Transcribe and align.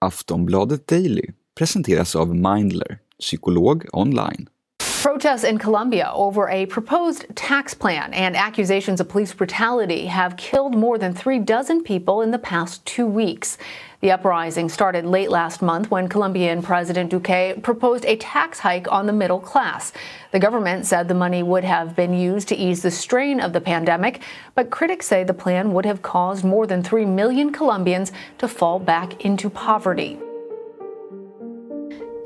Aftonbladet 0.00 0.86
Daily 0.86 1.32
presenteras 1.58 2.16
av 2.16 2.34
Mindler, 2.34 2.98
psykolog 3.18 3.86
online. 3.92 4.46
Protests 5.00 5.44
in 5.44 5.58
Colombia 5.58 6.10
over 6.12 6.48
a 6.48 6.66
proposed 6.66 7.24
tax 7.36 7.72
plan 7.72 8.12
and 8.12 8.36
accusations 8.36 9.00
of 9.00 9.08
police 9.08 9.32
brutality 9.32 10.06
have 10.06 10.36
killed 10.36 10.76
more 10.76 10.98
than 10.98 11.14
three 11.14 11.38
dozen 11.38 11.84
people 11.84 12.20
in 12.20 12.32
the 12.32 12.38
past 12.38 12.84
two 12.84 13.06
weeks. 13.06 13.58
The 14.00 14.10
uprising 14.10 14.68
started 14.68 15.06
late 15.06 15.30
last 15.30 15.62
month 15.62 15.88
when 15.90 16.08
Colombian 16.08 16.62
President 16.62 17.10
Duque 17.10 17.62
proposed 17.62 18.04
a 18.06 18.16
tax 18.16 18.58
hike 18.58 18.90
on 18.90 19.06
the 19.06 19.12
middle 19.12 19.38
class. 19.40 19.92
The 20.32 20.40
government 20.40 20.84
said 20.84 21.06
the 21.06 21.14
money 21.14 21.44
would 21.44 21.64
have 21.64 21.94
been 21.94 22.12
used 22.12 22.48
to 22.48 22.56
ease 22.56 22.82
the 22.82 22.90
strain 22.90 23.38
of 23.38 23.52
the 23.52 23.60
pandemic, 23.60 24.22
but 24.56 24.70
critics 24.70 25.06
say 25.06 25.22
the 25.22 25.32
plan 25.32 25.72
would 25.74 25.86
have 25.86 26.02
caused 26.02 26.44
more 26.44 26.66
than 26.66 26.82
3 26.82 27.04
million 27.04 27.52
Colombians 27.52 28.10
to 28.38 28.48
fall 28.48 28.80
back 28.80 29.24
into 29.24 29.48
poverty. 29.48 30.18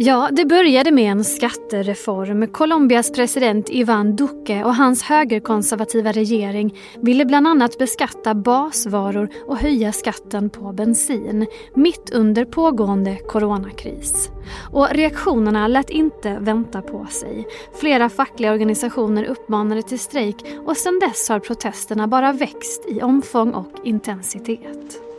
Ja, 0.04 0.28
det 0.32 0.44
började 0.44 0.90
med 0.90 1.12
en 1.12 1.24
skattereform. 1.24 2.46
Colombias 2.46 3.12
president 3.12 3.70
Ivan 3.70 4.16
Duque 4.16 4.64
och 4.64 4.74
hans 4.74 5.02
högerkonservativa 5.02 6.12
regering 6.12 6.78
ville 7.00 7.24
bland 7.24 7.46
annat 7.46 7.78
beskatta 7.78 8.34
basvaror 8.34 9.28
och 9.46 9.56
höja 9.56 9.92
skatten 9.92 10.50
på 10.50 10.72
bensin 10.72 11.46
mitt 11.74 12.10
under 12.10 12.44
pågående 12.44 13.16
coronakris. 13.16 14.30
Och 14.72 14.88
reaktionerna 14.90 15.68
lät 15.68 15.90
inte 15.90 16.38
vänta 16.40 16.82
på 16.82 17.06
sig. 17.10 17.46
Flera 17.74 18.08
fackliga 18.08 18.52
organisationer 18.52 19.24
uppmanade 19.24 19.82
till 19.82 19.98
strejk 19.98 20.36
och 20.66 20.76
sedan 20.76 20.98
dess 20.98 21.28
har 21.28 21.38
protesterna 21.38 22.06
bara 22.06 22.32
växt 22.32 22.84
i 22.88 23.02
omfång 23.02 23.52
och 23.52 23.70
intensitet. 23.84 25.11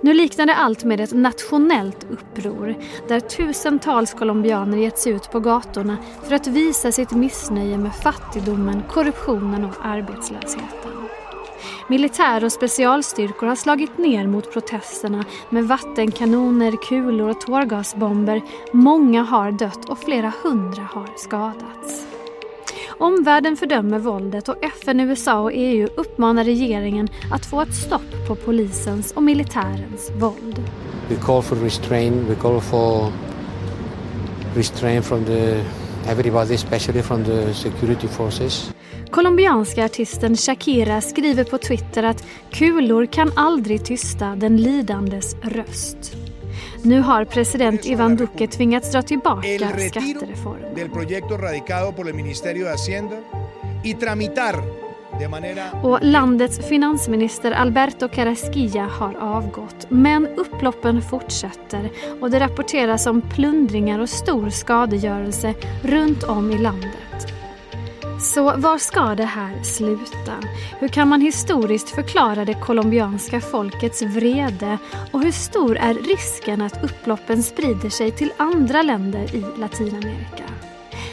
Nu 0.00 0.14
liknar 0.14 0.46
det 0.46 0.54
allt 0.54 0.84
med 0.84 1.00
ett 1.00 1.12
nationellt 1.12 2.06
uppror 2.10 2.74
där 3.08 3.20
tusentals 3.20 4.14
colombianer 4.14 4.78
gett 4.78 4.98
sig 4.98 5.12
ut 5.12 5.30
på 5.32 5.40
gatorna 5.40 5.96
för 6.22 6.34
att 6.34 6.46
visa 6.46 6.92
sitt 6.92 7.10
missnöje 7.10 7.78
med 7.78 7.94
fattigdomen, 7.94 8.82
korruptionen 8.88 9.64
och 9.64 9.86
arbetslösheten. 9.86 10.90
Militär 11.88 12.44
och 12.44 12.52
specialstyrkor 12.52 13.46
har 13.46 13.56
slagit 13.56 13.98
ner 13.98 14.26
mot 14.26 14.52
protesterna 14.52 15.24
med 15.48 15.68
vattenkanoner, 15.68 16.76
kulor 16.88 17.28
och 17.28 17.40
tårgasbomber. 17.40 18.42
Många 18.72 19.22
har 19.22 19.52
dött 19.52 19.88
och 19.88 19.98
flera 19.98 20.32
hundra 20.42 20.82
har 20.82 21.08
skadats. 21.16 22.06
Omvärlden 23.00 23.56
fördömer 23.56 23.98
våldet 23.98 24.48
och 24.48 24.64
FN, 24.64 25.00
USA 25.00 25.40
och 25.40 25.50
EU 25.54 25.88
uppmanar 25.96 26.44
regeringen 26.44 27.08
att 27.32 27.46
få 27.46 27.60
ett 27.62 27.74
stopp 27.74 28.26
på 28.28 28.34
polisens 28.34 29.12
och 29.12 29.22
militärens 29.22 30.10
våld. 30.16 30.62
We 31.08 31.16
call 31.16 31.42
for 31.42 31.56
restraint, 31.56 32.30
we 32.30 32.34
call 32.34 32.60
for 32.60 33.12
restraint 34.54 35.04
from 35.06 35.24
the 35.24 35.64
everybody, 36.08 36.54
especially 36.54 37.02
from 37.02 37.24
the 37.24 37.54
security 37.54 38.08
forces. 38.08 38.72
Colombianska 39.10 39.84
artisten 39.84 40.36
Shakira 40.36 41.00
skriver 41.00 41.44
på 41.44 41.58
Twitter 41.58 42.02
att 42.02 42.24
kulor 42.50 43.06
kan 43.06 43.32
aldrig 43.36 43.84
tysta 43.84 44.36
den 44.36 44.56
lidandes 44.56 45.34
röst. 45.42 46.19
Nu 46.82 47.00
har 47.00 47.24
president 47.24 47.86
Ivan 47.86 48.16
Duque 48.16 48.46
tvingats 48.46 48.92
dra 48.92 49.02
tillbaka 49.02 49.48
skattereformen. 49.88 50.90
Och 55.82 55.98
landets 56.02 56.68
finansminister 56.68 57.52
Alberto 57.52 58.08
Carrasquilla 58.08 58.86
har 58.86 59.14
avgått. 59.14 59.86
Men 59.88 60.26
upploppen 60.26 61.02
fortsätter 61.02 61.90
och 62.20 62.30
det 62.30 62.40
rapporteras 62.40 63.06
om 63.06 63.22
plundringar 63.22 63.98
och 63.98 64.08
stor 64.08 64.50
skadegörelse 64.50 65.54
runt 65.82 66.22
om 66.22 66.50
i 66.50 66.58
landet. 66.58 67.39
Så 68.22 68.56
var 68.56 68.78
ska 68.78 69.14
det 69.14 69.24
här 69.24 69.62
sluta? 69.62 70.34
Hur 70.78 70.88
kan 70.88 71.08
man 71.08 71.20
historiskt 71.20 71.90
förklara 71.90 72.44
det 72.44 72.54
colombianska 72.54 73.40
folkets 73.40 74.02
vrede? 74.02 74.78
Och 75.12 75.22
hur 75.22 75.32
stor 75.32 75.76
är 75.76 75.94
risken 75.94 76.62
att 76.62 76.84
upploppen 76.84 77.42
sprider 77.42 77.90
sig 77.90 78.10
till 78.10 78.32
andra 78.36 78.82
länder 78.82 79.34
i 79.34 79.44
Latinamerika? 79.58 80.44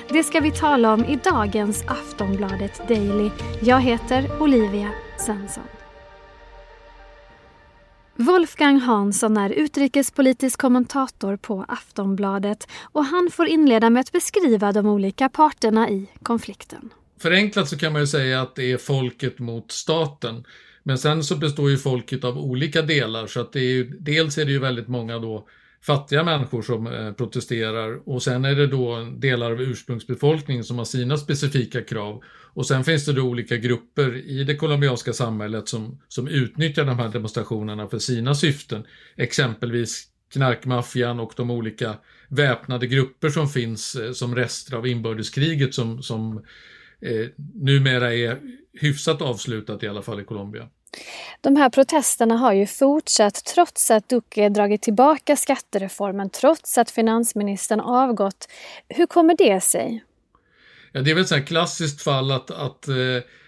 Det 0.09 0.23
ska 0.23 0.39
vi 0.39 0.51
tala 0.51 0.93
om 0.93 1.05
i 1.05 1.19
dagens 1.23 1.83
Aftonbladet 1.87 2.87
Daily. 2.87 3.29
Jag 3.61 3.81
heter 3.81 4.41
Olivia 4.41 4.89
Svensson. 5.17 5.76
Wolfgang 8.19 8.79
Hansson 8.79 9.37
är 9.37 9.49
utrikespolitisk 9.49 10.59
kommentator 10.59 11.37
på 11.37 11.65
Aftonbladet 11.67 12.67
och 12.91 13.05
han 13.05 13.29
får 13.31 13.47
inleda 13.47 13.89
med 13.89 13.99
att 13.99 14.11
beskriva 14.11 14.71
de 14.71 14.85
olika 14.85 15.29
parterna 15.29 15.89
i 15.89 16.09
konflikten. 16.23 16.89
Förenklat 17.19 17.69
så 17.69 17.77
kan 17.77 17.93
man 17.93 18.01
ju 18.01 18.07
säga 18.07 18.41
att 18.41 18.55
det 18.55 18.71
är 18.71 18.77
folket 18.77 19.39
mot 19.39 19.71
staten. 19.71 20.43
Men 20.83 20.97
sen 20.97 21.23
så 21.23 21.35
består 21.35 21.69
ju 21.69 21.77
folket 21.77 22.23
av 22.23 22.37
olika 22.37 22.81
delar 22.81 23.27
så 23.27 23.39
att 23.41 23.53
det 23.53 23.59
är 23.59 23.71
ju, 23.71 23.97
dels 23.99 24.37
är 24.37 24.45
det 24.45 24.51
ju 24.51 24.59
väldigt 24.59 24.87
många 24.87 25.19
då 25.19 25.47
fattiga 25.87 26.23
människor 26.23 26.61
som 26.61 26.87
eh, 26.87 27.13
protesterar 27.13 28.09
och 28.09 28.23
sen 28.23 28.45
är 28.45 28.55
det 28.55 28.67
då 28.67 29.03
delar 29.17 29.51
av 29.51 29.61
ursprungsbefolkningen 29.61 30.63
som 30.63 30.77
har 30.77 30.85
sina 30.85 31.17
specifika 31.17 31.81
krav. 31.81 32.23
Och 32.53 32.67
sen 32.67 32.83
finns 32.83 33.05
det 33.05 33.13
då 33.13 33.21
olika 33.21 33.57
grupper 33.57 34.15
i 34.15 34.43
det 34.43 34.55
colombianska 34.55 35.13
samhället 35.13 35.67
som, 35.67 36.01
som 36.07 36.27
utnyttjar 36.27 36.85
de 36.85 36.99
här 36.99 37.09
demonstrationerna 37.09 37.87
för 37.87 37.99
sina 37.99 38.35
syften. 38.35 38.83
Exempelvis 39.15 40.07
knarkmaffian 40.33 41.19
och 41.19 41.33
de 41.37 41.51
olika 41.51 41.95
väpnade 42.27 42.87
grupper 42.87 43.29
som 43.29 43.49
finns 43.49 43.95
eh, 43.95 44.11
som 44.11 44.35
rester 44.35 44.75
av 44.75 44.87
inbördeskriget 44.87 45.73
som, 45.73 46.03
som 46.03 46.43
eh, 47.01 47.27
numera 47.53 48.13
är 48.13 48.39
hyfsat 48.73 49.21
avslutat 49.21 49.83
i 49.83 49.87
alla 49.87 50.01
fall 50.01 50.19
i 50.19 50.23
Colombia. 50.23 50.69
De 51.41 51.55
här 51.55 51.69
protesterna 51.69 52.37
har 52.37 52.53
ju 52.53 52.65
fortsatt 52.65 53.45
trots 53.45 53.91
att 53.91 54.09
Duque 54.09 54.49
dragit 54.49 54.81
tillbaka 54.81 55.35
skattereformen, 55.35 56.29
trots 56.29 56.77
att 56.77 56.91
finansministern 56.91 57.79
avgått. 57.79 58.47
Hur 58.89 59.05
kommer 59.05 59.35
det 59.37 59.61
sig? 59.61 60.03
Ja, 60.91 61.01
det 61.01 61.11
är 61.11 61.15
väl 61.15 61.23
ett 61.23 61.29
sånt 61.29 61.47
klassiskt 61.47 62.01
fall 62.01 62.31
att, 62.31 62.51
att 62.51 62.87
eh, 62.87 62.95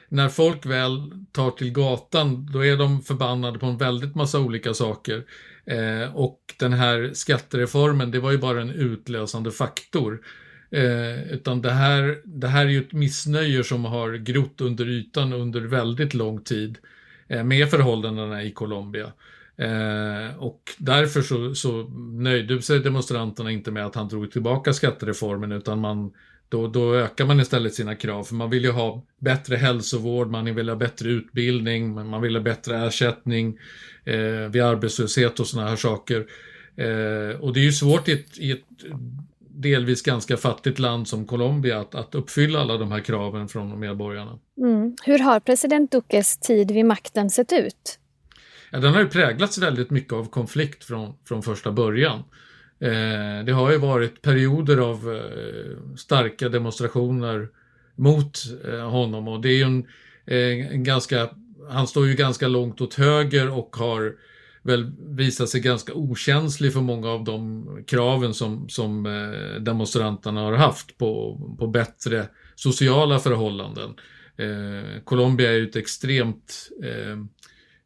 när 0.10 0.30
folk 0.30 0.66
väl 0.66 1.12
tar 1.32 1.52
till 1.52 1.72
gatan, 1.72 2.50
då 2.52 2.66
är 2.66 2.78
de 2.78 3.02
förbannade 3.02 3.60
på 3.60 3.66
en 3.66 3.78
väldigt 3.78 4.16
massa 4.16 4.40
olika 4.40 4.74
saker. 4.74 5.24
Eh, 5.66 6.16
och 6.16 6.40
den 6.60 6.74
här 6.74 7.12
skattereformen, 7.14 8.12
det 8.12 8.20
var 8.20 8.32
ju 8.32 8.38
bara 8.38 8.62
en 8.62 8.70
utlösande 8.70 9.52
faktor. 9.52 10.22
Eh, 10.72 11.32
utan 11.32 11.62
det 11.62 11.72
här, 11.72 12.22
det 12.26 12.48
här 12.48 12.66
är 12.66 12.70
ju 12.70 12.82
ett 12.82 12.94
missnöje 12.94 13.64
som 13.64 13.86
har 13.86 14.14
grott 14.14 14.62
under 14.62 14.90
ytan 14.90 15.34
under 15.34 15.62
väldigt 15.62 16.14
lång 16.14 16.42
tid 16.44 16.78
eh, 16.78 16.90
Eh, 17.30 17.44
med 17.44 17.70
förhållandena 17.70 18.44
i 18.44 18.52
Colombia. 18.52 19.12
Eh, 19.58 20.38
och 20.38 20.62
därför 20.78 21.22
så, 21.22 21.56
så 21.56 21.84
nöjde 22.00 22.62
sig 22.62 22.80
demonstranterna 22.80 23.52
inte 23.52 23.72
med 23.72 23.86
att 23.86 23.96
han 23.96 24.08
drog 24.08 24.32
tillbaka 24.32 24.74
skattereformen 24.74 25.52
utan 25.52 25.80
man, 25.80 26.12
då, 26.50 26.68
då 26.68 26.96
ökar 26.96 27.26
man 27.26 27.40
istället 27.40 27.74
sina 27.74 27.96
krav. 27.96 28.24
För 28.24 28.36
man 28.36 28.50
vill 28.50 28.64
ju 28.64 28.72
ha 28.72 29.04
bättre 29.20 29.56
hälsovård, 29.56 30.30
man 30.30 30.56
vill 30.56 30.70
ha 30.70 30.76
bättre 30.76 31.10
utbildning, 31.10 31.94
man 32.10 32.22
vill 32.22 32.36
ha 32.36 32.44
bättre 32.44 32.78
ersättning 32.88 33.60
eh, 34.06 34.50
vid 34.52 34.62
arbetslöshet 34.62 35.40
och 35.40 35.48
sådana 35.48 35.70
här 35.70 35.76
saker. 35.76 36.26
Eh, 36.76 37.40
och 37.40 37.54
det 37.54 37.60
är 37.60 37.64
ju 37.64 37.72
svårt 37.72 38.08
i 38.08 38.12
ett, 38.12 38.38
i 38.38 38.52
ett 38.52 38.66
delvis 39.62 40.02
ganska 40.02 40.38
fattigt 40.38 40.80
land 40.80 41.08
som 41.08 41.26
Colombia 41.26 41.80
att, 41.80 41.96
att 41.96 42.16
uppfylla 42.16 42.60
alla 42.60 42.78
de 42.78 42.92
här 42.92 43.00
kraven 43.00 43.48
från 43.48 43.80
medborgarna. 43.80 44.40
Mm. 44.58 44.96
Hur 45.04 45.20
har 45.20 45.40
president 45.40 45.92
Duques 45.92 46.38
tid 46.38 46.72
vid 46.72 46.86
makten 46.86 47.30
sett 47.30 47.54
ut? 47.54 48.00
Ja, 48.72 48.80
den 48.80 48.94
har 48.94 49.02
ju 49.02 49.08
präglats 49.08 49.58
väldigt 49.58 49.90
mycket 49.90 50.14
av 50.14 50.30
konflikt 50.30 50.84
från, 50.84 51.14
från 51.28 51.44
första 51.44 51.72
början. 51.72 52.24
Eh, 52.80 53.46
det 53.46 53.52
har 53.52 53.72
ju 53.72 53.78
varit 53.78 54.22
perioder 54.22 54.78
av 54.78 55.16
eh, 55.16 55.96
starka 55.98 56.50
demonstrationer 56.50 57.48
mot 57.96 58.38
eh, 58.66 58.90
honom 58.90 59.28
och 59.28 59.42
det 59.42 59.50
är 59.50 59.58
ju 59.58 59.64
en, 59.64 59.88
eh, 60.26 60.74
en 60.74 60.84
ganska, 60.84 61.30
han 61.70 61.88
står 61.88 62.08
ju 62.08 62.14
ganska 62.14 62.48
långt 62.48 62.82
åt 62.82 62.94
höger 62.94 63.50
och 63.58 63.76
har 63.76 64.16
väl 64.64 64.92
visat 65.00 65.50
sig 65.50 65.62
ganska 65.62 65.94
okänslig 65.94 66.74
för 66.74 66.82
många 66.82 67.10
av 67.10 67.24
de 67.24 67.66
kraven 67.88 68.34
som, 68.34 68.70
som 68.70 69.06
eh, 69.06 69.62
demonstranterna 69.62 70.42
har 70.42 70.54
haft 70.54 70.98
på, 70.98 71.40
på 71.60 71.68
bättre 71.68 72.28
sociala 72.56 73.20
förhållanden. 73.20 73.90
Eh, 74.38 75.02
Colombia 75.04 75.52
är 75.52 75.56
ju 75.56 75.70
ett 75.70 75.76
extremt 75.76 76.70
eh, 76.84 77.18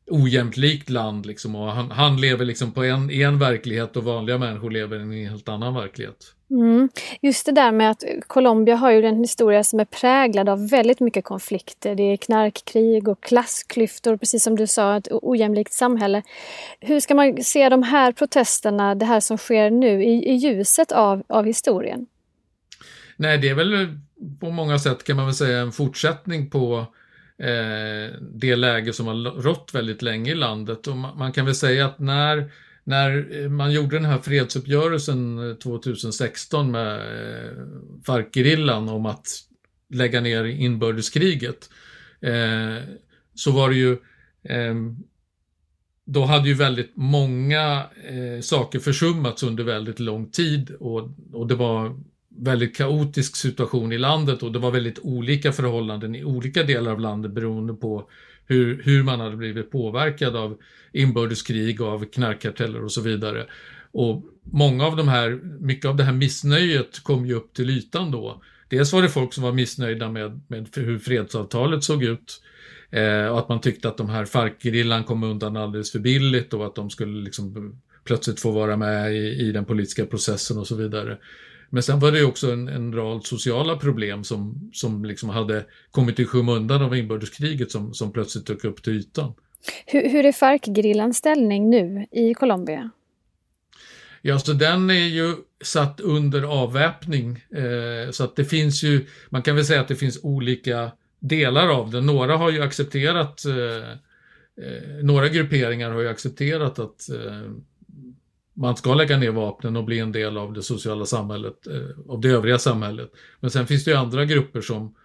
ojämlikt 0.07 0.89
land 0.89 1.25
liksom 1.25 1.55
och 1.55 1.71
han, 1.71 1.91
han 1.91 2.21
lever 2.21 2.45
liksom 2.45 2.71
på 2.71 2.83
en, 2.83 3.11
en 3.11 3.39
verklighet 3.39 3.97
och 3.97 4.03
vanliga 4.03 4.37
människor 4.37 4.71
lever 4.71 4.99
i 4.99 5.01
en 5.01 5.29
helt 5.29 5.49
annan 5.49 5.73
verklighet. 5.73 6.33
Mm. 6.49 6.89
Just 7.21 7.45
det 7.45 7.51
där 7.51 7.71
med 7.71 7.91
att 7.91 8.03
Colombia 8.27 8.75
har 8.75 8.91
ju 8.91 9.05
en 9.05 9.19
historia 9.19 9.63
som 9.63 9.79
är 9.79 9.85
präglad 9.85 10.49
av 10.49 10.69
väldigt 10.69 10.99
mycket 10.99 11.25
konflikter. 11.25 11.95
Det 11.95 12.03
är 12.03 12.17
knarkkrig 12.17 13.07
och 13.07 13.23
klassklyftor, 13.23 14.17
precis 14.17 14.43
som 14.43 14.55
du 14.55 14.67
sa, 14.67 14.97
ett 14.97 15.07
ojämlikt 15.11 15.73
samhälle. 15.73 16.21
Hur 16.79 16.99
ska 16.99 17.15
man 17.15 17.43
se 17.43 17.69
de 17.69 17.83
här 17.83 18.11
protesterna, 18.11 18.95
det 18.95 19.05
här 19.05 19.19
som 19.19 19.37
sker 19.37 19.69
nu, 19.69 20.03
i, 20.03 20.29
i 20.29 20.33
ljuset 20.33 20.91
av, 20.91 21.23
av 21.27 21.45
historien? 21.45 22.05
Nej, 23.17 23.37
det 23.37 23.49
är 23.49 23.55
väl 23.55 23.97
på 24.39 24.51
många 24.51 24.79
sätt 24.79 25.03
kan 25.03 25.15
man 25.15 25.25
väl 25.25 25.35
säga 25.35 25.59
en 25.59 25.71
fortsättning 25.71 26.49
på 26.49 26.85
eh, 27.39 28.19
det 28.21 28.55
läge 28.55 28.93
som 28.93 29.07
har 29.07 29.41
rått 29.41 29.71
väldigt 29.73 30.01
länge 30.01 30.31
i 30.31 30.35
landet. 30.35 30.87
Och 30.87 30.97
man, 30.97 31.17
man 31.17 31.31
kan 31.31 31.45
väl 31.45 31.55
säga 31.55 31.85
att 31.85 31.99
när 31.99 32.51
när 32.83 33.41
eh, 33.41 33.49
man 33.49 33.71
gjorde 33.71 33.95
den 33.95 34.05
här 34.05 34.19
fredsuppgörelsen 34.19 35.49
eh, 35.49 35.55
2016 35.55 36.71
med 36.71 36.95
eh, 36.95 37.51
FARC-gerillan 38.05 38.89
om 38.89 39.05
att 39.05 39.27
lägga 39.89 40.21
ner 40.21 40.43
inbördeskriget 40.43 41.69
eh, 42.21 42.83
så 43.35 43.51
var 43.51 43.69
det 43.69 43.75
ju 43.75 43.91
eh, 44.43 44.75
då 46.05 46.25
hade 46.25 46.49
ju 46.49 46.53
väldigt 46.53 46.91
många 46.95 47.85
eh, 48.03 48.41
saker 48.41 48.79
försummats 48.79 49.43
under 49.43 49.63
väldigt 49.63 49.99
lång 49.99 50.31
tid 50.31 50.71
och, 50.79 51.09
och 51.33 51.47
det 51.47 51.55
var 51.55 51.99
väldigt 52.37 52.77
kaotisk 52.77 53.35
situation 53.35 53.91
i 53.91 53.97
landet 53.97 54.43
och 54.43 54.51
det 54.51 54.59
var 54.59 54.71
väldigt 54.71 54.99
olika 54.99 55.51
förhållanden 55.51 56.15
i 56.15 56.23
olika 56.23 56.63
delar 56.63 56.91
av 56.91 56.99
landet 56.99 57.31
beroende 57.31 57.73
på 57.73 58.09
hur, 58.45 58.83
hur 58.83 59.03
man 59.03 59.19
hade 59.19 59.37
blivit 59.37 59.71
påverkad 59.71 60.35
av 60.35 60.57
inbördeskrig 60.91 61.81
och 61.81 61.87
av 61.87 62.05
knarkkarteller 62.05 62.83
och 62.83 62.91
så 62.91 63.01
vidare. 63.01 63.45
Och 63.91 64.23
många 64.43 64.85
av 64.85 64.95
de 64.95 65.07
här, 65.07 65.39
mycket 65.59 65.85
av 65.85 65.95
det 65.95 66.03
här 66.03 66.13
missnöjet 66.13 67.03
kom 67.03 67.25
ju 67.25 67.33
upp 67.33 67.53
till 67.53 67.69
ytan 67.69 68.11
då. 68.11 68.41
Dels 68.69 68.93
var 68.93 69.01
det 69.01 69.09
folk 69.09 69.33
som 69.33 69.43
var 69.43 69.51
missnöjda 69.51 70.09
med, 70.09 70.41
med 70.47 70.69
hur 70.75 70.99
fredsavtalet 70.99 71.83
såg 71.83 72.03
ut 72.03 72.41
eh, 72.89 73.25
och 73.25 73.39
att 73.39 73.49
man 73.49 73.61
tyckte 73.61 73.87
att 73.87 73.97
de 73.97 74.09
här 74.09 74.25
FARC-gerillan 74.25 75.03
kom 75.03 75.23
undan 75.23 75.57
alldeles 75.57 75.91
för 75.91 75.99
billigt 75.99 76.53
och 76.53 76.65
att 76.65 76.75
de 76.75 76.89
skulle 76.89 77.23
liksom 77.23 77.75
plötsligt 78.03 78.39
få 78.39 78.51
vara 78.51 78.77
med 78.77 79.13
i, 79.13 79.17
i 79.17 79.51
den 79.51 79.65
politiska 79.65 80.05
processen 80.05 80.57
och 80.57 80.67
så 80.67 80.75
vidare. 80.75 81.17
Men 81.73 81.83
sen 81.83 81.99
var 81.99 82.11
det 82.11 82.23
också 82.23 82.51
en, 82.51 82.67
en 82.67 82.93
rad 82.93 83.25
sociala 83.25 83.77
problem 83.77 84.23
som, 84.23 84.69
som 84.73 85.05
liksom 85.05 85.29
hade 85.29 85.65
kommit 85.91 86.19
i 86.19 86.25
skymundan 86.25 86.81
av 86.81 86.95
inbördeskriget 86.95 87.71
som, 87.71 87.93
som 87.93 88.11
plötsligt 88.13 88.47
dök 88.47 88.63
upp 88.63 88.83
till 88.83 88.93
ytan. 88.93 89.33
Hur, 89.85 90.09
hur 90.09 90.25
är 90.25 90.31
FARC-gerillans 90.31 91.17
ställning 91.17 91.69
nu 91.69 92.05
i 92.11 92.33
Colombia? 92.33 92.89
Ja, 94.21 94.39
så 94.39 94.53
den 94.53 94.89
är 94.89 95.07
ju 95.07 95.35
satt 95.63 95.99
under 95.99 96.43
avväpning. 96.43 97.45
Eh, 97.49 98.11
så 98.11 98.23
att 98.23 98.35
det 98.35 98.45
finns 98.45 98.83
ju, 98.83 99.05
man 99.29 99.41
kan 99.41 99.55
väl 99.55 99.65
säga 99.65 99.81
att 99.81 99.87
det 99.87 99.95
finns 99.95 100.19
olika 100.23 100.91
delar 101.19 101.67
av 101.67 101.91
den. 101.91 102.05
Några 102.05 102.37
har 102.37 102.51
ju 102.51 102.61
accepterat, 102.61 103.45
eh, 103.45 103.89
eh, 104.65 105.03
några 105.03 105.27
grupperingar 105.27 105.91
har 105.91 106.01
ju 106.01 106.09
accepterat 106.09 106.79
att 106.79 107.09
eh, 107.09 107.51
man 108.53 108.75
ska 108.75 108.93
lägga 108.93 109.17
ner 109.17 109.31
vapnen 109.31 109.75
och 109.75 109.83
bli 109.83 109.99
en 109.99 110.11
del 110.11 110.37
av 110.37 110.53
det 110.53 110.63
sociala 110.63 111.05
samhället, 111.05 111.67
eh, 111.67 112.11
av 112.11 112.21
det 112.21 112.29
övriga 112.29 112.57
samhället. 112.59 113.11
Men 113.39 113.51
sen 113.51 113.67
finns 113.67 113.83
det 113.83 113.91
ju 113.91 113.97
andra 113.97 114.25
grupper 114.25 114.61
som 114.61 114.95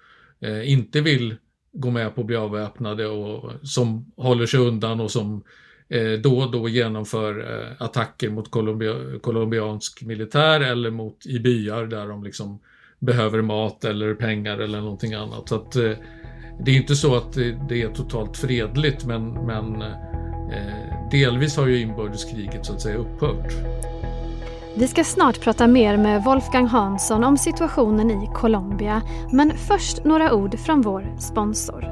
eh, 0.41 0.71
inte 0.73 1.01
vill 1.01 1.37
gå 1.73 1.91
med 1.91 2.15
på 2.15 2.21
att 2.21 2.27
bli 2.27 2.37
avväpnade 2.37 3.07
och 3.07 3.53
som 3.63 4.13
håller 4.17 4.47
sig 4.47 4.61
undan 4.61 5.01
och 5.01 5.11
som 5.11 5.45
eh, 5.89 6.13
då 6.13 6.39
och 6.39 6.51
då 6.51 6.69
genomför 6.69 7.67
attacker 7.79 8.31
mot 8.31 8.51
Colombia, 8.51 8.95
colombiansk 9.21 10.03
militär 10.03 10.61
eller 10.61 10.91
mot 10.91 11.27
i 11.27 11.39
byar 11.39 11.87
där 11.87 12.09
de 12.09 12.25
liksom 12.25 12.61
behöver 12.99 13.43
mat 13.43 13.85
eller 13.85 14.15
pengar 14.15 14.59
eller 14.59 14.81
någonting 14.81 15.15
annat. 15.15 15.49
Så 15.49 15.55
att, 15.55 15.73
det 16.65 16.71
är 16.71 16.77
inte 16.77 16.97
så 16.97 17.17
att 17.17 17.33
det, 17.69 17.83
är 17.83 17.95
totalt 17.95 18.37
fredligt 18.37 19.05
men, 19.05 19.47
men 19.47 19.83
Eh, 20.53 20.88
delvis 21.11 21.57
har 21.57 21.67
ju 21.67 21.81
inbördeskriget 21.81 22.67
så 22.67 22.73
att 22.73 22.81
säga 22.81 22.97
upphört. 22.97 23.53
Vi 24.79 24.89
ska 24.89 25.05
snart 25.05 25.41
prata 25.41 25.67
mer 25.67 25.97
med 25.97 26.25
Wolfgang 26.25 26.67
Hansson 26.67 27.25
om 27.25 27.37
situationen 27.37 28.11
i 28.11 28.31
Colombia. 28.35 29.03
Men 29.33 29.53
först 29.57 30.05
några 30.05 30.35
ord 30.35 30.59
från 30.59 30.83
vår 30.83 31.17
sponsor. 31.19 31.85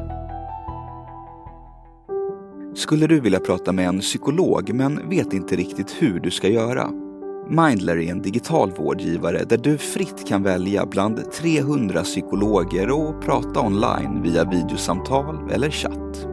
Skulle 2.75 3.07
du 3.07 3.21
vilja 3.21 3.41
prata 3.41 3.73
med 3.73 3.89
en 3.89 4.01
psykolog 4.01 4.75
men 4.75 5.09
vet 5.09 5.33
inte 5.33 5.57
riktigt 5.57 5.97
hur 5.99 6.21
du 6.21 6.31
ska 6.31 6.49
göra? 6.49 6.91
Mindler 7.49 7.97
är 7.97 8.11
en 8.11 8.23
digital 8.23 8.71
vårdgivare 8.71 9.45
där 9.45 9.59
du 9.59 9.79
fritt 9.79 10.29
kan 10.29 10.43
välja 10.43 10.87
bland 10.87 11.33
300 11.33 12.03
psykologer 12.03 12.91
och 12.91 13.23
prata 13.23 13.61
online 13.61 14.23
via 14.23 14.45
videosamtal 14.45 15.51
eller 15.51 15.71
chatt. 15.71 16.27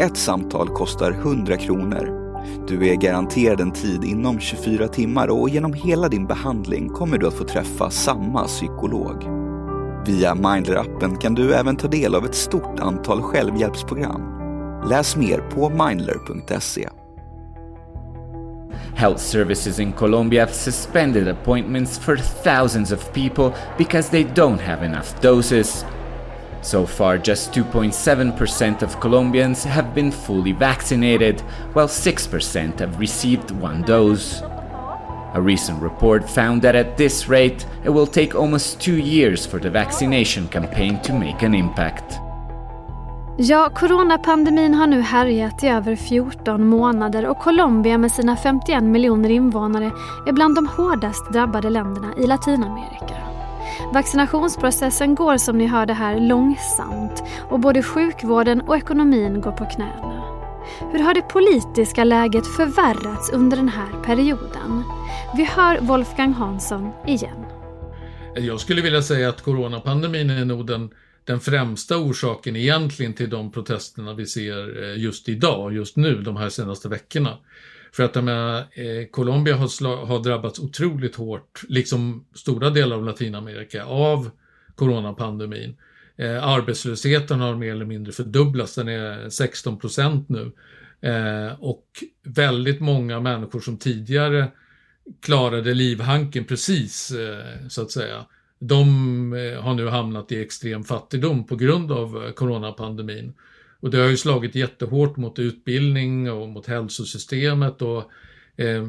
Ett 0.00 0.16
samtal 0.16 0.68
kostar 0.68 1.10
100 1.10 1.56
kronor. 1.56 2.23
Du 2.68 2.88
är 2.88 2.94
garanterad 2.94 3.60
en 3.60 3.72
tid 3.72 4.04
inom 4.04 4.40
24 4.40 4.88
timmar 4.88 5.28
och 5.28 5.48
genom 5.48 5.72
hela 5.72 6.08
din 6.08 6.26
behandling 6.26 6.88
kommer 6.88 7.18
du 7.18 7.26
att 7.26 7.34
få 7.34 7.44
träffa 7.44 7.90
samma 7.90 8.44
psykolog. 8.44 9.24
Via 10.06 10.34
Mindler-appen 10.34 11.16
kan 11.16 11.34
du 11.34 11.54
även 11.54 11.76
ta 11.76 11.88
del 11.88 12.14
av 12.14 12.24
ett 12.24 12.34
stort 12.34 12.80
antal 12.80 13.22
självhjälpsprogram. 13.22 14.22
Läs 14.88 15.16
mer 15.16 15.38
på 15.38 15.68
mindler.se. 15.68 16.88
Health 18.94 19.20
services 19.20 19.80
in 19.80 19.92
Colombia 19.92 20.40
have 20.40 20.52
suspended 20.52 21.28
appointments 21.28 21.98
for 21.98 22.16
thousands 22.16 22.92
of 22.92 23.12
people 23.12 23.52
because 23.78 24.10
they 24.10 24.24
don't 24.24 24.60
have 24.60 24.86
enough 24.86 25.20
doses. 25.20 25.84
So 26.64 26.86
far, 26.86 27.18
just 27.18 27.52
2.7% 27.52 28.82
of 28.82 28.98
Colombians 28.98 29.64
have 29.64 29.94
been 29.94 30.10
fully 30.10 30.52
vaccinated, 30.52 31.42
while 31.74 31.88
6% 31.88 32.80
have 32.80 32.98
received 32.98 33.50
one 33.50 33.82
dose. 33.82 34.42
A 35.34 35.40
recent 35.40 35.82
report 35.82 36.30
found 36.30 36.62
that 36.62 36.74
at 36.74 36.96
this 36.96 37.28
rate, 37.28 37.66
it 37.84 37.90
will 37.90 38.06
take 38.06 38.34
almost 38.34 38.80
two 38.80 38.96
years 38.96 39.46
for 39.46 39.60
the 39.60 39.70
vaccination 39.70 40.48
campaign 40.48 40.98
to 41.02 41.12
make 41.12 41.46
an 41.46 41.54
impact. 41.54 42.18
Ja, 43.36 43.70
coronapandemin 43.74 44.74
har 44.74 44.86
nu 44.86 45.00
härjat 45.00 45.64
i 45.64 45.68
över 45.68 45.96
14 45.96 46.66
månader 46.66 47.26
och 47.26 47.38
Colombia 47.38 47.98
med 47.98 48.12
sina 48.12 48.36
51 48.36 48.82
miljoner 48.84 49.30
invånare 49.30 49.90
är 50.26 50.32
bland 50.32 50.54
de 50.54 50.66
hårdast 50.66 51.32
drabbade 51.32 51.70
länderna 51.70 52.14
i 52.16 52.26
Latinamerika. 52.26 53.23
Vaccinationsprocessen 53.92 55.14
går 55.14 55.36
som 55.36 55.58
ni 55.58 55.66
hörde 55.66 55.92
här 55.92 56.20
långsamt 56.20 57.22
och 57.50 57.60
både 57.60 57.82
sjukvården 57.82 58.60
och 58.60 58.76
ekonomin 58.76 59.40
går 59.40 59.52
på 59.52 59.64
knäna. 59.64 60.24
Hur 60.92 60.98
har 60.98 61.14
det 61.14 61.22
politiska 61.22 62.04
läget 62.04 62.46
förvärrats 62.46 63.30
under 63.32 63.56
den 63.56 63.68
här 63.68 64.02
perioden? 64.04 64.84
Vi 65.36 65.44
hör 65.44 65.78
Wolfgang 65.80 66.32
Hansson 66.32 66.90
igen. 67.06 67.44
Jag 68.36 68.60
skulle 68.60 68.82
vilja 68.82 69.02
säga 69.02 69.28
att 69.28 69.42
coronapandemin 69.42 70.30
är 70.30 70.44
nog 70.44 70.66
den, 70.66 70.90
den 71.24 71.40
främsta 71.40 71.98
orsaken 71.98 72.56
egentligen 72.56 73.12
till 73.12 73.30
de 73.30 73.52
protesterna 73.52 74.14
vi 74.14 74.26
ser 74.26 74.82
eh, 74.82 75.02
just 75.02 75.28
idag, 75.28 75.72
just 75.72 75.96
nu, 75.96 76.22
de 76.22 76.36
här 76.36 76.48
senaste 76.48 76.88
veckorna. 76.88 77.38
För 77.94 78.02
att 78.02 78.14
jag 78.14 78.24
menar, 78.24 78.58
eh, 78.58 79.06
Colombia 79.10 79.56
har, 79.56 80.06
har 80.06 80.22
drabbats 80.22 80.58
otroligt 80.58 81.16
hårt, 81.16 81.62
liksom 81.68 82.26
stora 82.34 82.70
delar 82.70 82.96
av 82.96 83.04
Latinamerika, 83.04 83.84
av 83.84 84.30
coronapandemin. 84.74 85.76
Eh, 86.16 86.44
arbetslösheten 86.48 87.40
har 87.40 87.54
mer 87.54 87.72
eller 87.72 87.84
mindre 87.84 88.12
fördubblats, 88.12 88.74
den 88.74 88.88
är 88.88 89.28
16 89.28 89.78
procent 89.78 90.28
nu. 90.28 90.52
Eh, 91.00 91.52
och 91.60 91.86
väldigt 92.22 92.80
många 92.80 93.20
människor 93.20 93.60
som 93.60 93.76
tidigare 93.76 94.48
klarade 95.22 95.74
livhanken 95.74 96.44
precis, 96.44 97.10
eh, 97.10 97.68
så 97.68 97.82
att 97.82 97.90
säga, 97.90 98.24
de 98.58 99.32
eh, 99.32 99.62
har 99.62 99.74
nu 99.74 99.88
hamnat 99.88 100.32
i 100.32 100.42
extrem 100.42 100.84
fattigdom 100.84 101.46
på 101.46 101.56
grund 101.56 101.92
av 101.92 102.24
eh, 102.24 102.32
coronapandemin. 102.32 103.34
Och 103.84 103.90
det 103.90 103.98
har 103.98 104.08
ju 104.08 104.16
slagit 104.16 104.54
jättehårt 104.54 105.16
mot 105.16 105.38
utbildning 105.38 106.32
och 106.32 106.48
mot 106.48 106.66
hälsosystemet 106.66 107.82
och 107.82 108.10
eh, 108.56 108.84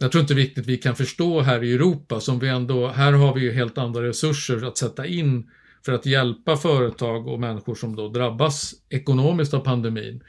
jag 0.00 0.12
tror 0.12 0.20
inte 0.20 0.34
riktigt 0.34 0.66
vi 0.66 0.76
kan 0.76 0.96
förstå 0.96 1.40
här 1.40 1.64
i 1.64 1.74
Europa 1.74 2.20
som 2.20 2.38
vi 2.38 2.48
ändå, 2.48 2.88
här 2.88 3.12
har 3.12 3.34
vi 3.34 3.40
ju 3.40 3.52
helt 3.52 3.78
andra 3.78 4.02
resurser 4.02 4.66
att 4.66 4.78
sätta 4.78 5.06
in 5.06 5.50
för 5.84 5.92
att 5.92 6.06
hjälpa 6.06 6.56
företag 6.56 7.28
och 7.28 7.40
människor 7.40 7.74
som 7.74 7.96
då 7.96 8.08
drabbas 8.08 8.74
ekonomiskt 8.88 9.54
av 9.54 9.60
pandemin. 9.60 10.22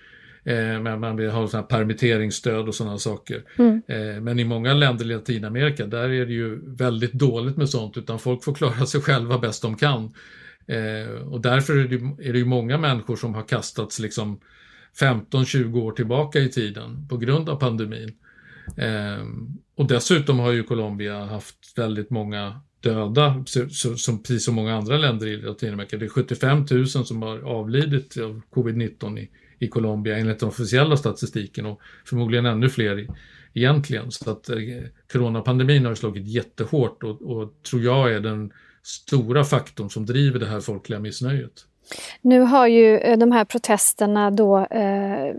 Eh, 0.44 0.82
men 0.82 1.00
man 1.00 1.16
vill 1.18 1.30
ha 1.30 1.48
såna 1.48 1.64
permitteringsstöd 1.64 2.68
och 2.68 2.76
sådana 2.76 2.98
saker. 2.98 3.44
Mm. 3.58 3.82
Eh, 3.88 4.22
men 4.22 4.40
i 4.40 4.44
många 4.44 4.74
länder 4.74 5.06
i 5.06 5.08
Latinamerika 5.08 5.86
där 5.86 6.10
är 6.10 6.26
det 6.26 6.34
ju 6.34 6.76
väldigt 6.76 7.14
dåligt 7.14 7.58
med 7.58 7.70
sånt 7.70 7.98
utan 7.98 8.20
folk 8.20 8.44
får 8.44 8.54
klara 8.54 8.86
sig 8.86 9.02
själva 9.02 9.38
bäst 9.38 9.62
de 9.62 9.78
kan. 9.78 10.14
Eh, 10.72 11.12
och 11.12 11.42
därför 11.42 11.78
är 11.78 11.88
det, 11.88 12.28
är 12.28 12.34
det 12.34 12.40
ju 12.40 12.46
många 12.46 12.78
människor 12.78 13.16
som 13.16 13.34
har 13.34 13.44
kastats 13.44 14.00
liksom 14.00 14.40
15-20 15.00 15.82
år 15.82 15.92
tillbaka 15.92 16.40
i 16.40 16.50
tiden 16.50 17.08
på 17.10 17.18
grund 17.18 17.50
av 17.50 17.56
pandemin. 17.56 18.12
Eh, 18.78 19.26
och 19.76 19.88
dessutom 19.88 20.40
har 20.40 20.52
ju 20.52 20.64
Colombia 20.64 21.26
haft 21.26 21.78
väldigt 21.78 22.10
många 22.10 22.62
döda, 22.80 23.46
som 23.96 24.24
precis 24.24 24.46
som 24.46 24.56
många 24.56 24.76
andra 24.76 24.98
länder 24.98 25.28
i 25.28 25.38
Latinamerika. 25.38 25.98
Det 25.98 26.06
är 26.06 26.10
75 26.10 26.66
000 26.72 26.88
som 26.88 27.22
har 27.22 27.40
avlidit 27.40 28.18
av 28.18 28.42
covid-19 28.52 29.20
i, 29.20 29.30
i 29.60 29.68
Colombia 29.68 30.18
enligt 30.18 30.40
den 30.40 30.50
officiella 30.50 30.98
statistiken 30.98 31.66
och 31.66 31.82
förmodligen 32.06 32.46
ännu 32.46 32.70
fler 32.70 33.00
i, 33.00 33.08
egentligen. 33.54 34.12
Så 34.12 34.32
att 34.32 34.50
eh, 34.50 34.58
coronapandemin 35.12 35.86
har 35.86 35.96
slagit 35.96 36.28
jättehårt 36.28 37.04
och, 37.04 37.22
och 37.22 37.54
tror 37.64 37.82
jag 37.82 38.14
är 38.14 38.20
den 38.20 38.52
stora 38.84 39.44
faktorn 39.44 39.90
som 39.90 40.06
driver 40.06 40.40
det 40.40 40.46
här 40.46 40.60
folkliga 40.60 41.00
missnöjet. 41.00 41.66
Nu 42.22 42.40
har 42.40 42.68
ju 42.68 42.98
eh, 42.98 43.18
de 43.18 43.32
här 43.32 43.46
protesterna 43.46 44.32
då 44.32 44.60
eh, 44.60 45.36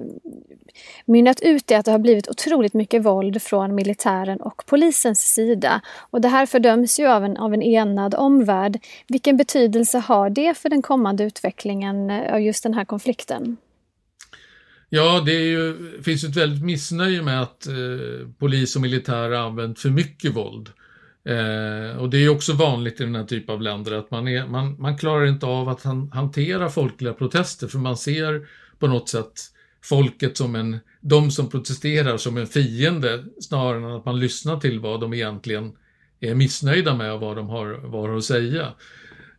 mynnat 1.06 1.40
ut 1.40 1.70
i 1.70 1.74
att 1.74 1.84
det 1.84 1.90
har 1.90 1.98
blivit 1.98 2.28
otroligt 2.28 2.74
mycket 2.74 3.02
våld 3.02 3.42
från 3.42 3.74
militären 3.74 4.40
och 4.40 4.62
polisens 4.66 5.34
sida. 5.34 5.80
Och 6.10 6.20
det 6.20 6.28
här 6.28 6.46
fördöms 6.46 7.00
ju 7.00 7.06
av 7.06 7.24
en, 7.24 7.36
av 7.36 7.54
en 7.54 7.62
enad 7.62 8.14
omvärld. 8.14 8.78
Vilken 9.08 9.36
betydelse 9.36 9.98
har 9.98 10.30
det 10.30 10.58
för 10.58 10.68
den 10.68 10.82
kommande 10.82 11.24
utvecklingen 11.24 12.10
eh, 12.10 12.34
av 12.34 12.40
just 12.40 12.62
den 12.62 12.74
här 12.74 12.84
konflikten? 12.84 13.56
Ja, 14.88 15.22
det 15.26 15.32
ju, 15.32 15.76
finns 16.02 16.24
ett 16.24 16.36
väldigt 16.36 16.64
missnöje 16.64 17.22
med 17.22 17.42
att 17.42 17.66
eh, 17.66 17.74
polis 18.38 18.76
och 18.76 18.82
militär 18.82 19.30
har 19.30 19.32
använt 19.32 19.78
för 19.78 19.90
mycket 19.90 20.36
våld. 20.36 20.70
Eh, 21.24 21.96
och 21.96 22.10
det 22.10 22.18
är 22.18 22.28
också 22.28 22.52
vanligt 22.52 23.00
i 23.00 23.04
den 23.04 23.14
här 23.14 23.24
typen 23.24 23.54
av 23.54 23.62
länder 23.62 23.92
att 23.92 24.10
man, 24.10 24.28
är, 24.28 24.46
man, 24.46 24.80
man 24.80 24.98
klarar 24.98 25.26
inte 25.26 25.46
av 25.46 25.68
att 25.68 25.82
han, 25.82 26.10
hantera 26.12 26.68
folkliga 26.68 27.12
protester 27.12 27.68
för 27.68 27.78
man 27.78 27.96
ser 27.96 28.46
på 28.78 28.86
något 28.86 29.08
sätt 29.08 29.32
folket 29.84 30.36
som 30.36 30.54
en, 30.54 30.78
de 31.00 31.30
som 31.30 31.50
protesterar 31.50 32.16
som 32.16 32.36
en 32.36 32.46
fiende 32.46 33.24
snarare 33.40 33.76
än 33.76 33.96
att 33.96 34.04
man 34.04 34.20
lyssnar 34.20 34.60
till 34.60 34.80
vad 34.80 35.00
de 35.00 35.14
egentligen 35.14 35.72
är 36.20 36.34
missnöjda 36.34 36.94
med 36.94 37.12
och 37.12 37.20
vad 37.20 37.36
de 37.36 37.48
har, 37.48 37.80
vad 37.84 38.10
har 38.10 38.16
att 38.16 38.24
säga. 38.24 38.72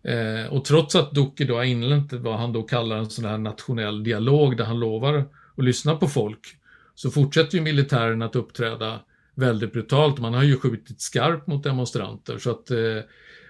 Eh, 0.04 0.54
och 0.54 0.66
trots 0.66 0.96
att 0.96 1.12
Duque 1.12 1.46
då 1.46 1.56
har 1.56 1.64
inlett 1.64 2.14
vad 2.14 2.40
han 2.40 2.54
då 2.54 2.64
kallar 2.64 2.98
en 2.98 3.10
sån 3.10 3.26
här 3.26 3.38
nationell 3.38 4.04
dialog 4.04 4.58
där 4.58 4.66
han 4.66 4.80
lovar 4.80 5.26
att 5.58 5.64
lyssna 5.64 5.96
på 5.96 6.08
folk 6.08 6.58
så 6.96 7.12
fortsätter 7.12 7.58
ju 7.58 7.64
militären 7.64 8.22
att 8.22 8.36
uppträda 8.36 9.00
väldigt 9.36 9.74
brutalt. 9.74 10.20
Man 10.20 10.34
har 10.34 10.44
ju 10.44 10.58
skjutit 10.58 11.02
skarpt 11.02 11.48
mot 11.48 11.64
demonstranter. 11.64 12.38
Så 12.38 12.52
att, 12.52 12.72
eh, 12.72 13.00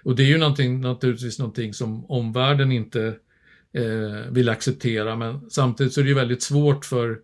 och 0.04 0.16
det 0.16 0.22
är 0.22 0.26
ju 0.26 0.38
någonting, 0.38 0.80
naturligtvis 0.80 1.38
någonting 1.38 1.74
som 1.74 2.10
omvärlden 2.10 2.72
inte 2.72 3.16
eh, 3.72 4.30
vill 4.30 4.48
acceptera. 4.48 5.16
Men 5.16 5.50
samtidigt 5.50 5.92
så 5.92 6.00
är 6.00 6.04
det 6.04 6.08
ju 6.08 6.14
väldigt 6.14 6.42
svårt 6.42 6.84
för 6.84 7.18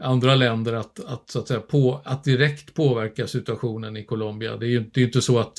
andra 0.00 0.34
länder 0.34 0.72
att, 0.72 1.04
att, 1.04 1.30
så 1.30 1.38
att, 1.38 1.48
säga, 1.48 1.60
på, 1.60 2.00
att 2.04 2.24
direkt 2.24 2.74
påverka 2.74 3.26
situationen 3.26 3.96
i 3.96 4.04
Colombia. 4.04 4.56
Det 4.56 4.66
är 4.66 4.70
ju 4.70 4.84
det 4.92 5.00
är 5.00 5.04
inte 5.04 5.22
så 5.22 5.38
att 5.38 5.58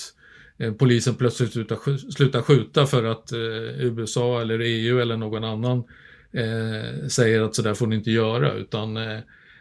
eh, 0.58 0.74
polisen 0.74 1.16
plötsligt 1.16 1.54
slutar, 1.54 2.12
slutar 2.12 2.42
skjuta 2.42 2.86
för 2.86 3.04
att 3.04 3.32
eh, 3.32 3.40
USA 3.86 4.42
eller 4.42 4.60
EU 4.60 5.00
eller 5.00 5.18
någon 5.18 5.44
annan 5.44 5.84
eh, 6.32 7.08
säger 7.08 7.42
att 7.42 7.56
så 7.56 7.62
där 7.62 7.74
får 7.74 7.88
ni 7.88 7.96
inte 7.96 8.12
göra. 8.12 8.54
Utan 8.54 8.98
eh, 8.98 9.20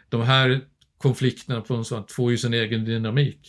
de 0.09 0.21
här 0.21 0.61
konflikterna 0.97 1.61
på 1.61 1.73
något 1.73 1.87
sätt 1.87 2.11
får 2.11 2.31
ju 2.31 2.37
sin 2.37 2.53
egen 2.53 2.85
dynamik. 2.85 3.39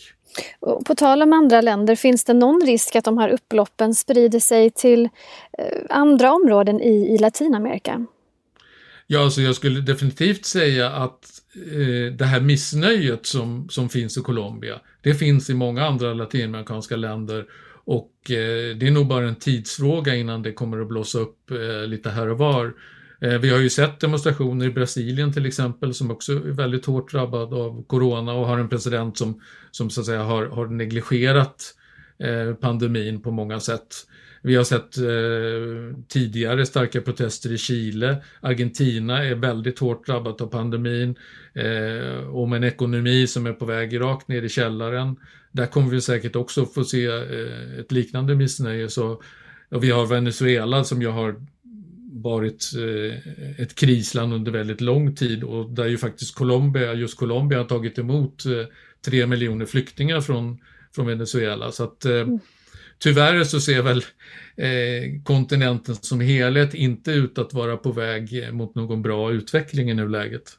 Och 0.59 0.85
på 0.85 0.95
tal 0.95 1.21
om 1.21 1.33
andra 1.33 1.61
länder, 1.61 1.95
finns 1.95 2.23
det 2.23 2.33
någon 2.33 2.61
risk 2.65 2.95
att 2.95 3.05
de 3.05 3.17
här 3.17 3.29
upploppen 3.29 3.95
sprider 3.95 4.39
sig 4.39 4.69
till 4.69 5.09
eh, 5.57 5.81
andra 5.89 6.33
områden 6.33 6.81
i, 6.81 7.13
i 7.13 7.17
Latinamerika? 7.17 8.05
Ja, 9.07 9.23
alltså 9.23 9.41
jag 9.41 9.55
skulle 9.55 9.81
definitivt 9.81 10.45
säga 10.45 10.89
att 10.89 11.25
eh, 11.55 12.13
det 12.13 12.25
här 12.25 12.41
missnöjet 12.41 13.25
som, 13.25 13.69
som 13.69 13.89
finns 13.89 14.17
i 14.17 14.21
Colombia, 14.21 14.79
det 15.01 15.13
finns 15.13 15.49
i 15.49 15.53
många 15.53 15.85
andra 15.85 16.13
latinamerikanska 16.13 16.95
länder 16.95 17.45
och 17.85 18.31
eh, 18.31 18.75
det 18.75 18.87
är 18.87 18.91
nog 18.91 19.07
bara 19.07 19.27
en 19.27 19.35
tidsfråga 19.35 20.15
innan 20.15 20.41
det 20.41 20.53
kommer 20.53 20.79
att 20.79 20.87
blåsa 20.87 21.19
upp 21.19 21.51
eh, 21.51 21.87
lite 21.87 22.09
här 22.09 22.27
och 22.29 22.37
var. 22.37 22.73
Eh, 23.21 23.39
vi 23.39 23.49
har 23.49 23.59
ju 23.59 23.69
sett 23.69 23.99
demonstrationer 23.99 24.65
i 24.65 24.71
Brasilien 24.71 25.33
till 25.33 25.45
exempel 25.45 25.93
som 25.93 26.11
också 26.11 26.31
är 26.33 26.51
väldigt 26.51 26.85
hårt 26.85 27.11
drabbad 27.11 27.53
av 27.53 27.83
corona 27.83 28.33
och 28.33 28.47
har 28.47 28.57
en 28.57 28.69
president 28.69 29.17
som, 29.17 29.41
som 29.71 29.89
så 29.89 30.01
att 30.01 30.05
säga 30.05 30.23
har, 30.23 30.45
har 30.45 30.67
negligerat 30.67 31.73
eh, 32.19 32.53
pandemin 32.53 33.21
på 33.21 33.31
många 33.31 33.59
sätt. 33.59 33.95
Vi 34.41 34.55
har 34.55 34.63
sett 34.63 34.97
eh, 34.97 35.97
tidigare 36.07 36.65
starka 36.65 37.01
protester 37.01 37.51
i 37.51 37.57
Chile. 37.57 38.23
Argentina 38.41 39.25
är 39.25 39.35
väldigt 39.35 39.79
hårt 39.79 40.05
drabbat 40.05 40.41
av 40.41 40.47
pandemin 40.47 41.15
eh, 41.53 42.27
och 42.27 42.49
med 42.49 42.57
en 42.57 42.63
ekonomi 42.63 43.27
som 43.27 43.45
är 43.45 43.53
på 43.53 43.65
väg 43.65 43.99
rakt 43.99 44.27
ner 44.27 44.41
i 44.41 44.49
källaren. 44.49 45.15
Där 45.51 45.65
kommer 45.65 45.89
vi 45.89 46.01
säkert 46.01 46.35
också 46.35 46.65
få 46.65 46.83
se 46.83 47.05
eh, 47.05 47.79
ett 47.79 47.91
liknande 47.91 48.35
missnöje. 48.35 48.89
Så, 48.89 49.21
och 49.71 49.83
vi 49.83 49.91
har 49.91 50.05
Venezuela 50.05 50.83
som 50.83 51.01
ju 51.01 51.07
har 51.07 51.35
varit 52.29 52.71
eh, 52.75 53.61
ett 53.63 53.75
krisland 53.75 54.33
under 54.33 54.51
väldigt 54.51 54.81
lång 54.81 55.15
tid 55.15 55.43
och 55.43 55.69
där 55.69 55.85
ju 55.85 55.97
faktiskt 55.97 56.35
Colombia, 56.35 56.93
just 56.93 57.17
Colombia 57.17 57.57
har 57.57 57.65
tagit 57.65 57.97
emot 57.97 58.45
eh, 58.45 58.51
tre 59.05 59.25
miljoner 59.25 59.65
flyktingar 59.65 60.21
från, 60.21 60.57
från 60.95 61.05
Venezuela. 61.07 61.71
Så 61.71 61.83
att 61.83 62.05
eh, 62.05 62.11
mm. 62.11 62.39
tyvärr 62.99 63.43
så 63.43 63.59
ser 63.59 63.81
väl 63.81 64.03
kontinenten 65.23 65.95
som 65.95 66.19
helhet 66.21 66.73
inte 66.73 67.11
ut 67.11 67.37
att 67.37 67.53
vara 67.53 67.77
på 67.77 67.91
väg 67.91 68.53
mot 68.53 68.75
någon 68.75 69.01
bra 69.01 69.31
utveckling 69.31 69.89
i 69.91 69.93
nuläget. 69.93 70.57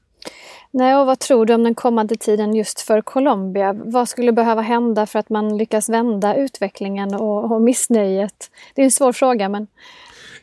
Nej, 0.71 0.97
och 0.97 1.07
vad 1.07 1.19
tror 1.19 1.47
du 1.47 1.55
om 1.55 1.65
den 1.65 1.75
kommande 1.75 2.17
tiden 2.17 2.55
just 2.55 2.81
för 2.81 3.01
Colombia? 3.01 3.73
Vad 3.73 4.09
skulle 4.09 4.33
behöva 4.33 4.63
hända 4.63 5.07
för 5.07 5.19
att 5.19 5.31
man 5.31 5.59
lyckas 5.59 5.89
vända 5.89 6.37
utvecklingen 6.37 7.15
och, 7.15 7.53
och 7.53 7.63
missnöjet? 7.63 8.51
Det 8.75 8.83
är 8.83 8.85
en 8.85 8.91
svår 8.91 9.13
fråga, 9.13 9.49
men 9.49 9.67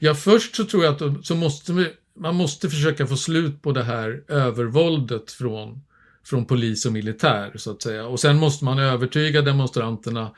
Ja, 0.06 0.16
först 0.16 0.56
så 0.56 0.66
tror 0.66 0.84
jag 0.84 0.94
att 0.94 1.26
så 1.26 1.36
måste 1.36 1.92
man 2.20 2.36
måste 2.36 2.70
försöka 2.70 3.08
få 3.08 3.18
slut 3.18 3.62
på 3.62 3.72
det 3.72 3.84
här 3.84 4.24
övervåldet 4.28 5.32
från, 5.32 5.82
från 6.26 6.46
polis 6.46 6.86
och 6.86 6.94
militär, 6.94 7.52
så 7.56 7.72
att 7.72 7.82
säga. 7.82 8.08
Och 8.08 8.20
sen 8.20 8.38
måste 8.38 8.66
man 8.66 8.80
övertyga 8.80 9.42
demonstranterna, 9.42 10.32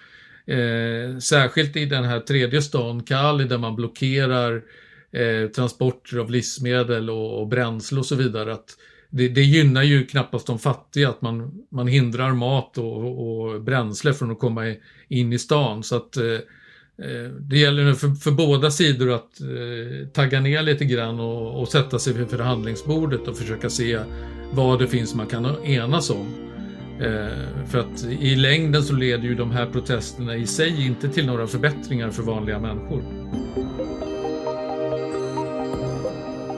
eh, 0.45 1.17
särskilt 1.19 1.75
i 1.75 1.85
den 1.85 2.03
här 2.03 2.19
tredje 2.19 2.61
stan, 2.61 3.03
Kali, 3.03 3.43
där 3.43 3.57
man 3.57 3.75
blockerar 3.75 4.63
eh, 5.11 5.49
transporter 5.49 6.17
av 6.17 6.31
livsmedel 6.31 7.09
och, 7.09 7.39
och 7.41 7.47
bränsle 7.47 7.99
och 7.99 8.05
så 8.05 8.15
vidare. 8.15 8.53
Att 8.53 8.77
det, 9.09 9.27
det, 9.27 9.43
gynnar 9.43 9.83
ju 9.83 10.05
knappast 10.05 10.47
de 10.47 10.59
fattiga 10.59 11.09
att 11.09 11.21
man, 11.21 11.65
man 11.71 11.87
hindrar 11.87 12.33
mat 12.33 12.77
och, 12.77 13.27
och 13.27 13.61
bränsle 13.61 14.13
från 14.13 14.31
att 14.31 14.39
komma 14.39 14.75
in 15.07 15.33
i 15.33 15.39
stan. 15.39 15.83
Så 15.83 15.95
att 15.95 16.17
Eh, 16.17 16.39
Eh, 17.03 17.31
det 17.39 17.57
gäller 17.57 17.83
nu 17.83 17.95
för, 17.95 18.09
för 18.09 18.31
båda 18.31 18.71
sidor 18.71 19.11
att 19.11 19.41
eh, 19.41 20.07
tagga 20.07 20.39
ner 20.39 20.61
lite 20.61 20.85
grann 20.85 21.19
och, 21.19 21.61
och, 21.61 21.67
sätta 21.67 21.99
sig 21.99 22.13
vid 22.13 22.29
förhandlingsbordet 22.29 23.27
och 23.27 23.37
försöka 23.37 23.69
se 23.69 23.99
vad 24.51 24.79
det 24.79 24.87
finns 24.87 25.15
man 25.15 25.27
kan 25.27 25.65
enas 25.65 26.09
om. 26.09 26.27
Eh, 26.99 27.65
för 27.67 27.79
att 27.79 28.03
i 28.19 28.35
längden 28.35 28.83
så 28.83 28.93
leder 28.93 29.23
ju 29.23 29.35
de 29.35 29.51
här 29.51 29.65
protesterna 29.65 30.35
i 30.35 30.47
sig 30.47 30.85
inte 30.85 31.09
till 31.09 31.25
några 31.25 31.47
förbättringar 31.47 32.09
för 32.09 32.23
vanliga 32.23 32.59
människor. 32.59 33.03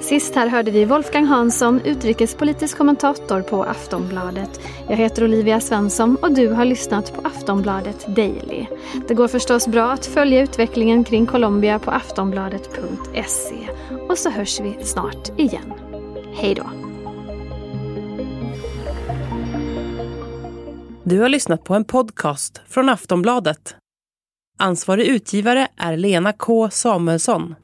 Sist 0.10 0.36
här 0.36 0.48
hörde 0.48 0.72
vi 0.72 0.86
Wolfgang 0.86 1.26
Hansson, 1.26 1.82
utrikespolitisk 1.82 2.78
kommentator 2.78 3.42
på 3.42 3.64
Aftonbladet. 3.64 4.62
Jag 4.88 4.98
heter 4.98 5.24
Olivia 5.24 5.60
Svensson 5.60 6.18
och 6.22 6.34
du 6.34 6.48
har 6.48 6.66
lyssnat 6.66 7.14
på 7.14 7.22
Aftonbladet 7.28 8.16
Daily. 8.16 8.66
Det 9.08 9.14
går 9.14 9.28
förstås 9.28 9.68
bra 9.68 9.92
att 9.92 10.06
följa 10.06 10.42
utvecklingen 10.42 11.04
kring 11.04 11.26
Colombia 11.26 11.80
på 11.80 11.92
aftonbladet.se. 11.92 13.70
Och 14.10 14.18
så 14.18 14.30
hörs 14.30 14.60
vi 14.60 14.78
snart 14.84 15.40
igen. 15.40 15.74
Hej 16.34 16.56
då! 16.56 16.70
Du 21.04 21.20
har 21.20 21.30
lyssnat 21.30 21.64
på 21.64 21.74
en 21.74 21.86
podcast 21.86 22.62
från 22.68 22.90
Aftonbladet. 22.90 23.76
Ansvarig 24.58 25.08
utgivare 25.08 25.68
är 25.78 25.98
Lena 25.98 26.34
K 26.34 26.70
Samuelsson. 26.70 27.56